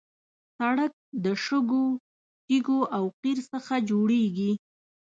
سړک 0.57 0.93
د 1.23 1.25
شګو، 1.45 1.85
تیږو 2.47 2.79
او 2.95 3.03
قیر 3.21 3.37
څخه 3.51 3.73
جوړېږي. 3.89 4.51